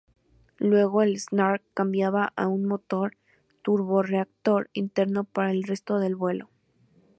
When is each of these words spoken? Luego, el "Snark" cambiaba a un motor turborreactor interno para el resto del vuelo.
Luego, 0.57 1.03
el 1.03 1.19
"Snark" 1.19 1.61
cambiaba 1.75 2.33
a 2.35 2.47
un 2.47 2.65
motor 2.65 3.17
turborreactor 3.61 4.71
interno 4.73 5.25
para 5.25 5.51
el 5.51 5.61
resto 5.61 5.99
del 5.99 6.15
vuelo. 6.15 6.49